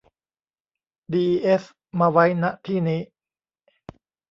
[1.13, 1.63] ดีอีเอส
[1.99, 3.01] มาไว้ ณ ที่นี้